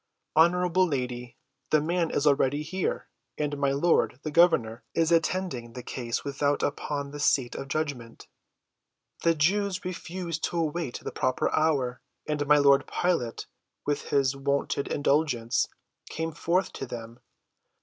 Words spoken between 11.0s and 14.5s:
the proper hour, and my lord Pilate, with his